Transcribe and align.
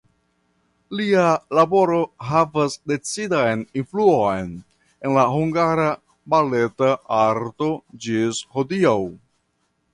Lia 0.99 1.25
laboro 1.57 1.99
havas 2.29 2.77
decidan 2.93 3.61
influon 3.83 4.49
en 5.05 5.15
la 5.19 5.27
hungara 5.35 5.87
baleta 6.37 6.91
arto 7.23 7.73
ĝis 8.07 8.45
hodiaŭ. 8.57 8.99